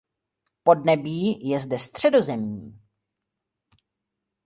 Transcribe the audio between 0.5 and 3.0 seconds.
Podnebí je zde středozemní.